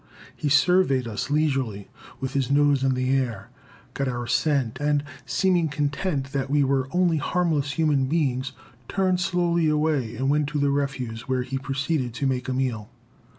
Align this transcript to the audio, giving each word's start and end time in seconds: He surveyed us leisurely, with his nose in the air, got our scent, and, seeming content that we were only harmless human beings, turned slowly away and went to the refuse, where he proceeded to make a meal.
He 0.35 0.49
surveyed 0.49 1.07
us 1.07 1.29
leisurely, 1.29 1.87
with 2.19 2.33
his 2.33 2.49
nose 2.49 2.83
in 2.83 2.95
the 2.95 3.15
air, 3.15 3.51
got 3.93 4.07
our 4.07 4.25
scent, 4.25 4.79
and, 4.79 5.03
seeming 5.27 5.69
content 5.69 6.31
that 6.31 6.49
we 6.49 6.63
were 6.63 6.89
only 6.91 7.17
harmless 7.17 7.73
human 7.73 8.07
beings, 8.07 8.53
turned 8.87 9.19
slowly 9.19 9.69
away 9.69 10.15
and 10.15 10.27
went 10.27 10.47
to 10.47 10.57
the 10.57 10.71
refuse, 10.71 11.27
where 11.29 11.43
he 11.43 11.59
proceeded 11.59 12.15
to 12.15 12.25
make 12.25 12.49
a 12.49 12.53
meal. 12.53 12.89